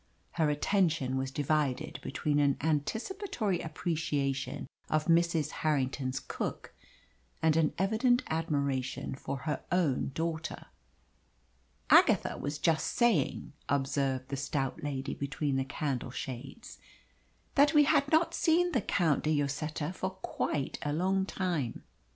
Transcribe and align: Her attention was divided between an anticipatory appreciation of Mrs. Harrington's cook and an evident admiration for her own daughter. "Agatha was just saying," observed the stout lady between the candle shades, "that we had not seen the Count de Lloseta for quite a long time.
Her 0.31 0.49
attention 0.49 1.15
was 1.15 1.29
divided 1.29 1.99
between 2.01 2.39
an 2.39 2.57
anticipatory 2.59 3.59
appreciation 3.59 4.65
of 4.89 5.05
Mrs. 5.05 5.51
Harrington's 5.61 6.19
cook 6.19 6.73
and 7.43 7.55
an 7.55 7.71
evident 7.77 8.23
admiration 8.25 9.13
for 9.13 9.37
her 9.45 9.63
own 9.71 10.09
daughter. 10.15 10.65
"Agatha 11.91 12.39
was 12.39 12.57
just 12.57 12.87
saying," 12.95 13.53
observed 13.69 14.29
the 14.29 14.37
stout 14.37 14.81
lady 14.83 15.13
between 15.13 15.55
the 15.57 15.63
candle 15.65 16.09
shades, 16.09 16.79
"that 17.53 17.75
we 17.75 17.83
had 17.83 18.11
not 18.11 18.33
seen 18.33 18.71
the 18.71 18.81
Count 18.81 19.23
de 19.23 19.35
Lloseta 19.39 19.93
for 19.93 20.09
quite 20.23 20.79
a 20.81 20.91
long 20.93 21.27
time. 21.27 21.83